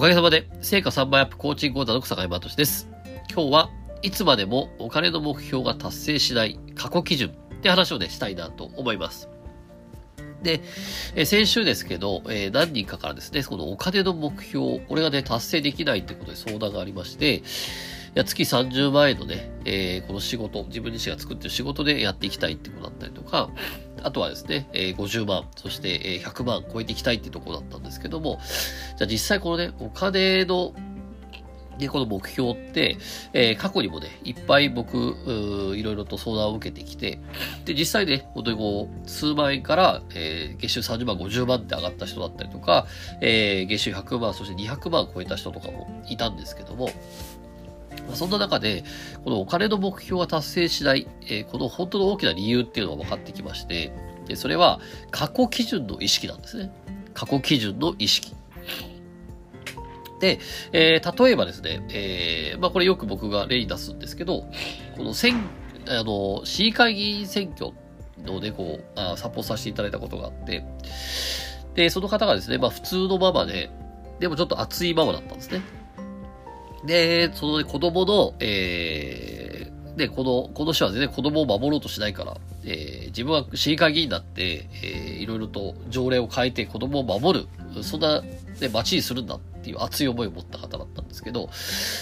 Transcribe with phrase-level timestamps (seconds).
[0.00, 2.88] おかげさまで、成果3倍アップコーチング講座の草山敏です。
[3.30, 9.28] 今日はいつまでもお金の目標が達成しない過去基準って話をね、したいなと思います。
[10.42, 10.62] で、
[11.16, 17.42] え先週ですけど、えー、何人かからですね、このお金の目標、これがね、達成できないってことで相談がありまして、い
[18.14, 23.50] や月30万円のね、えー、この仕事、自分自身が作ってる仕事でやっていきたいってことだったりとか、
[24.02, 28.40] あとはですね、えー、50万、そして、えー、100万超えていきたいっていうところだったんですけども、
[28.96, 30.74] じゃあ実際このね、お金の
[31.80, 32.98] で、この目標って、
[33.32, 35.16] えー、過去にもね、いっぱい僕、
[35.76, 37.18] いろいろと相談を受けてきて、
[37.64, 42.86] で、実際ね、本当にこう、数万円から、えー、月収30万、50万って上がった人だったりとか、
[43.22, 46.90] えー、月収100万、そして200万超えた人とかもいたんですけども、
[48.14, 48.84] そんな中で、
[49.24, 53.92] このお金の目標が達成しない、えー、この本当の大きな理由っていうのが分かってきまして、
[54.26, 54.80] でそれは
[55.10, 56.72] 過去基準の意識なんですね。
[57.14, 58.34] 過去基準の意識。
[60.20, 60.38] で、
[60.72, 64.44] えー、例えばですね、えー、まあこれよく僕が例に出すんですけど、
[64.96, 65.36] この選、
[65.88, 67.72] あの、市議会議員選挙
[68.24, 70.64] のね、こう、あサポートさせていただいたことがあって、
[71.74, 73.70] で、その方がですね、まあ普通のママで、
[74.20, 75.62] でもちょっと熱いママだったんですね。
[76.84, 91.50] で、その、子供の、えー、で、この、この人は全然子供を守ろうとしないから、えー、自分は市議会議員になって、えー、いろいろと条例を変えて子供を守る、そんな、ね、街にするんだっていう熱い思いを持った方だったんですけど、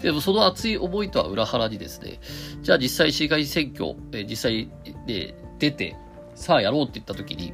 [0.00, 2.18] でもその熱い思いとは裏腹にですね、
[2.62, 4.70] じゃあ実際市議会選挙、えー、実際、
[5.06, 5.96] ね、出て、
[6.34, 7.52] さあやろうって言った時に、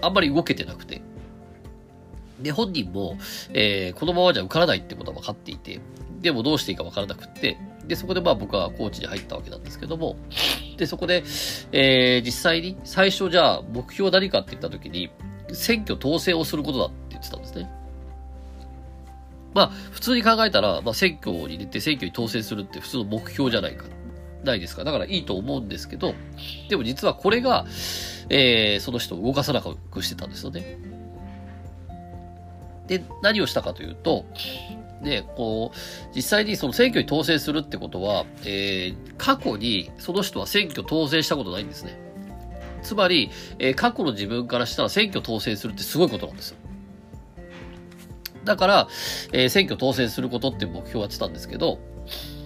[0.00, 1.02] あんまり動けてなくて、
[2.40, 3.16] で、本人も、
[3.52, 5.77] えー、このままじゃ受からないってことは分かっていて、
[6.20, 10.16] でもどうしていいか分からなくって、で、そこでまあ僕はコーチに入ったわけなんですけども、
[10.76, 11.22] で、そこで、
[11.72, 15.10] えー、実際に最初じゃあ目標は何かって言った時に、
[15.52, 17.70] 選挙当選をすることだって言ってたんですね。
[19.54, 23.86] まあ、普通に考えたら、まあ、選挙に出て選挙に当選するって普通の目標じゃないか。
[24.44, 24.84] ないですか。
[24.84, 26.14] だからいいと思うんですけど、
[26.68, 27.66] でも実はこれが、
[28.30, 30.78] えー、その人を動かさなくしてたんですよね。
[32.86, 34.26] で、何をしたかというと、
[35.02, 35.76] で、こう、
[36.14, 41.98] 実際にその選挙に当選するってことは、えー、過去にその人は選挙当選したことないんですね。
[42.82, 46.56] つまり、えー、過去の自分からしたら選挙当選するってすごいことなんですよ。
[48.44, 48.88] だから、
[49.32, 51.78] えー、選挙当選することって目標をやってたんですけど、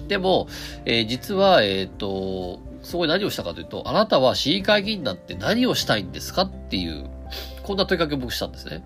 [0.08, 0.48] でも、
[0.84, 7.08] えー、実は、えっ、と、そこに何をしたかというと、あなたは市議会議員になって何をしたいんですかっていう、
[7.62, 8.82] こんな問いかけを僕したんですね。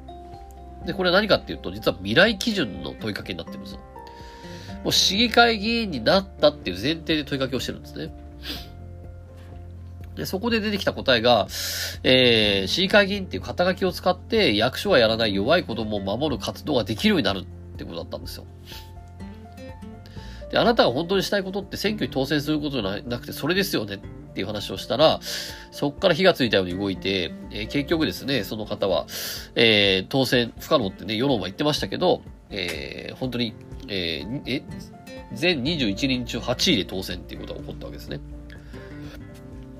[0.84, 3.80] で、これは何かっていうと、実は未来基準の問いかけになってるんですよ。
[4.84, 8.12] もう市議会議員になったっていう前提で問いかけをしてるんですね。
[10.14, 11.46] で、そこで出てきた答えが、
[12.02, 17.44] えー、市議会議員っていう肩書きを使って役所がやらない弱い子供を守る活動ができるようになるっ
[17.76, 18.46] てことだったんですよ。
[20.50, 23.98] で、あなたが本当にしたいことって選挙に当選することじゃなくてそれですよねっ
[24.34, 25.20] ていう話をしたら、
[25.70, 29.06] そこから火がついたように動いて、えー、結局ですね、その方は、
[29.54, 33.54] えー、当選不可能ってね、世論は言ってましたけど、えー、本当に、
[33.88, 34.62] えー、え、
[35.32, 38.20] 全21人中8位で当選っていうことが起こったわけですね。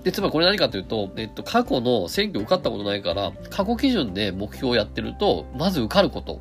[0.03, 6.41] で、つまりこれ何かというと、えっと、過去の選挙受かったことないから、過去基準で目標をやってると、まず受かること。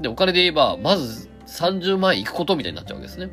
[0.00, 3.30] で、お金で言えば、まず30万円行くことみたいになっちゃうわけですね。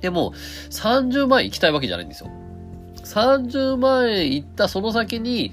[0.00, 0.32] でも、
[0.70, 2.30] 30万円行きたいわけじゃないんですよ。
[3.04, 5.52] 30万円行ったその先に、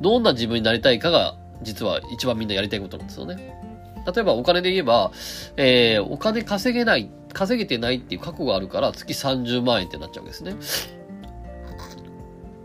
[0.00, 3.58] どんな自分になりたいかが、実は一番みんなやりたいことなんですよね。
[4.06, 5.12] 例えばお金で言えば、
[5.56, 10.54] えー、お金稼げない、稼げてないっていう過去があるから月30万円ってなっちゃうんですね。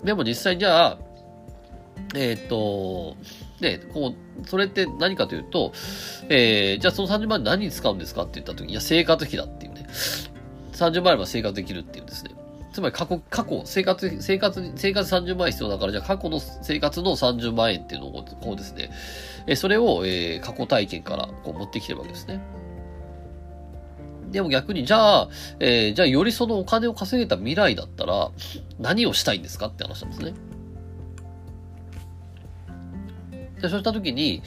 [0.03, 0.97] でも実際じゃあ、
[2.15, 3.15] えっ、ー、と、
[3.63, 4.13] ね、こ
[4.43, 5.73] う、それって何かというと、
[6.29, 9.87] えー、じゃあその30万円何に使うんですかって言った時に、いや、生活費だっていうね。
[10.73, 12.31] 30万円は生活できるっていうんですね。
[12.73, 18.89] つまり過去、過去、生活、生活、生活30万円必要だから、じゃあ過去の生活の30万円っていうのを、こうですね、
[19.45, 22.41] えそれを、えー、過去体験からこう持ってきてるわけですね。
[24.31, 28.31] でも逆に、じゃあ、えー、じゃあよりそのお金を稼げた未来だったら、
[28.79, 30.33] 何をしたいんですかって話なんですね。
[33.63, 34.43] で、そうしたときに、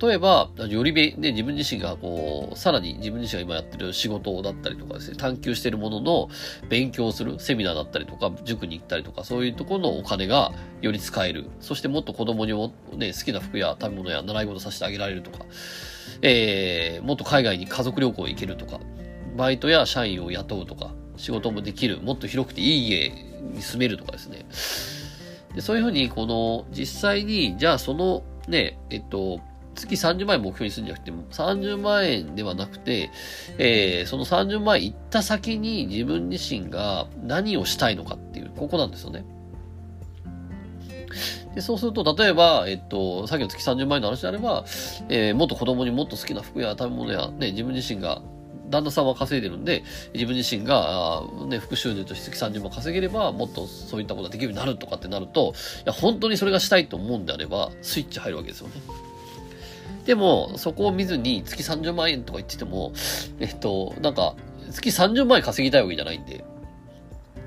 [0.00, 6.28] 例えば、よりべ、ね、自分自身がこう、さらに自分自身が今やってる仕事だったりとかですね、探求してるものの
[6.68, 11.46] 勉強する、セミナーだったりとか、塾に行ったりとか、そういうところのお金がより使える。
[11.58, 15.44] そしてもっと子供にもね、好きな服や食べ物や習い事させてあげられるとか、
[16.22, 18.78] えー、もっと海外に家族旅行行けるとか、
[19.36, 23.10] バイトや社員を雇うとか、仕事もできる、もっと広くていい家
[23.40, 24.46] に住めるとかですね。
[25.56, 29.40] でそういうふうに、この、実際に、じゃあそのね、えっと、
[29.74, 33.10] 月30万円目標にするんじゃなくて、30万円ではなくて、
[33.58, 39.24] えー、その30万円行った先に自分自身が何をしたいのかっていう、ここなんですよね。
[41.54, 44.64] で、そうすると、例えば、えっと、さっきの月30万円の話であれば、
[45.08, 48.22] えー、もっと子供にもっと好きな服や食べ物や、ね、自分自身が、
[48.72, 49.84] 旦那さんは稼いでるんで、
[50.14, 58.74] 自分自身が、ね、副収入として月30万稼げれば、もっとそういったことができるようになるとかってなると、いや、本当にそれがしたいと思うんであれば、スイッチ入るわけですよね。
[60.06, 62.92] でも、そこを見ずに月30万円とか言ってても、
[63.38, 64.34] えっと、なんか、
[64.70, 66.44] 月30万円稼ぎたいわけじゃないんで、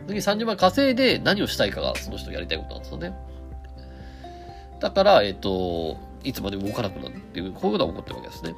[0.07, 3.13] 月30万稼いで何をしたいかがその人やりたいことなんですよね。
[4.79, 8.53] だから、えっ、と、いつまでも動かなくなるっていう、こういうことが起こってるわけですね。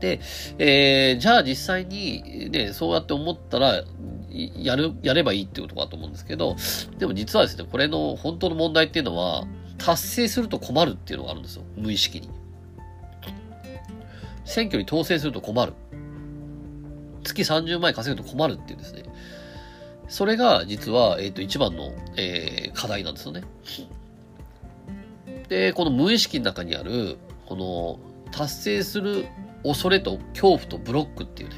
[0.00, 0.20] で、
[0.58, 3.84] えー、じゃあ実際に、ね、そうやって思ったら、
[4.30, 6.56] やる、やればいいっていうことかと思うんですけど、
[6.98, 9.46] でも実はですね、これの本当の問題っていうのは、
[9.78, 11.64] 達成すると困るっていうのがあるんですよ。
[11.76, 12.30] 無意識に。
[14.44, 15.72] 選挙に当選すると困る。
[17.24, 19.02] 月30万円稼ぐと困るっていうですね。
[20.08, 23.42] それが実は、えっ、ー、と、一番の、えー、課題なんですよね。
[25.48, 27.16] で、この無意識の中にある、
[27.46, 29.26] この達成する
[29.66, 31.56] 恐れと恐怖とブロックっていうね。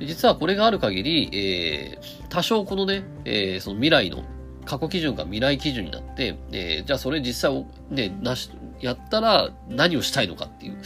[0.00, 4.24] 実はこれがある限り、えー、多少このね、えー、その未来の
[4.64, 8.50] 過去基準が未来基準になって、えー、じゃあそれ実際ね、なし、
[8.80, 10.78] やったら何をしたいのかっていう。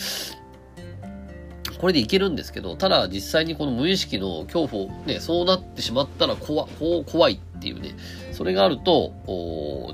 [1.79, 6.67] これでいけるんですけど、ただ実際にこの無意識の恐怖をね、そうなってしまったら怖、
[7.05, 7.95] 怖いっていうね、
[8.33, 9.13] それがあると、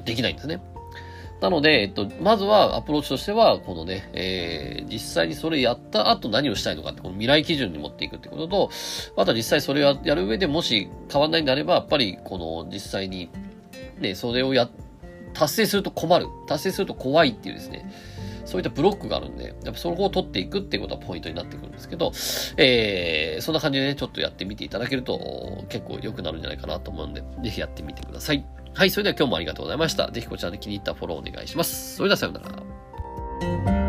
[0.05, 0.61] できないんですね。
[1.45, 8.71] なので、えっと、まずはアプローチとしては、このね、えー、実際にそれやった後何をしたいのかって、この未来基準に持っていくってことと、
[9.19, 13.29] あと実際それをやる上でもし変わんないんであれば、やっぱりこの実際に、
[13.99, 14.71] ね、それをや、
[15.35, 16.29] 達成すると困る。
[16.49, 17.93] 達成すると怖いっていうですね、
[18.47, 22.11] そういったブロックがあるんで、やっぱそこを取っていくっていうことがポイントになってくるんですけど、
[22.57, 28.47] えー、そんな感じでね、ちょっとやってみていただけると結構良くなるんじゃないかなと思うんで、ぜひやってみてください。
[28.75, 30.11] はい、それでは今日もありがとうございました。
[30.11, 31.97] ぜひこちらで気に入ったフォローお願いします。
[31.97, 32.41] それではさような
[33.77, 33.84] ら。